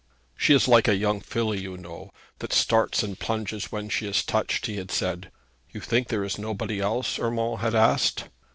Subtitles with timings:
[0.35, 2.09] 'She is like a young filly, you know,
[2.39, 5.29] that starts and plunges when she is touched,' he had said.
[5.69, 8.23] 'You think there is nobody else?' Urmand had asked.